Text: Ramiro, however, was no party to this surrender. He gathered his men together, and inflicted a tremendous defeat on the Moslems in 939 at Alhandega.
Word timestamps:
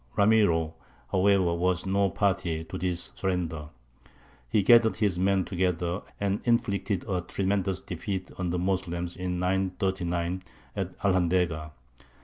Ramiro, 0.17 0.73
however, 1.11 1.53
was 1.53 1.85
no 1.85 2.09
party 2.09 2.63
to 2.63 2.77
this 2.79 3.11
surrender. 3.13 3.69
He 4.49 4.63
gathered 4.63 4.95
his 4.95 5.19
men 5.19 5.45
together, 5.45 6.01
and 6.19 6.41
inflicted 6.43 7.05
a 7.07 7.21
tremendous 7.21 7.81
defeat 7.81 8.31
on 8.39 8.49
the 8.49 8.57
Moslems 8.57 9.15
in 9.15 9.37
939 9.37 10.41
at 10.75 10.97
Alhandega. 11.03 11.73